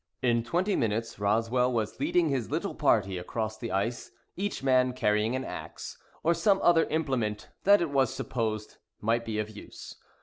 In 0.23 0.43
twenty 0.43 0.75
minutes 0.75 1.19
Roswell 1.19 1.71
was 1.71 1.99
leading 1.99 2.29
his 2.29 2.49
little 2.49 2.73
party 2.73 3.19
across 3.19 3.59
the 3.59 3.71
ice, 3.71 4.09
each 4.35 4.63
man 4.63 4.93
carrying 4.93 5.35
an 5.35 5.45
axe, 5.45 5.95
or 6.23 6.33
some 6.33 6.59
other 6.63 6.85
implement 6.85 7.49
that 7.65 7.81
it 7.81 7.91
was 7.91 8.11
supposed 8.11 8.77
might 8.99 9.25
be 9.25 9.37
of 9.37 9.51
use. 9.55 9.97